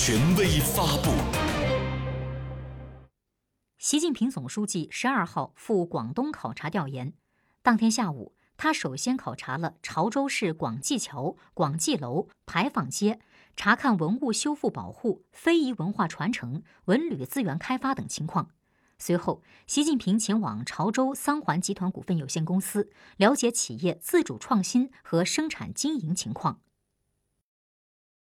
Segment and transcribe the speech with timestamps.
[0.00, 1.10] 权威发布。
[3.78, 7.14] 习近平总书记十二号赴广东考察调研，
[7.62, 13.18] 当天下午，他首先考察了潮州市广济桥、广济楼、牌坊街，
[13.56, 18.50] 查看文物修复保护、非遗文化传承、文旅资源开发等情况。
[18.98, 26.60] 随后，习近平前往潮州三环集团股份有限公司，了解企业自主创新和生产经营情况。